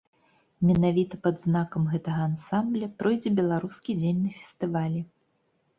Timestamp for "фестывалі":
4.41-4.99